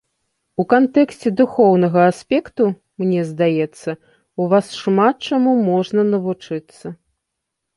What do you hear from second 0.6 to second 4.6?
У кантэксце духоўнага аспекту, мне здаецца, у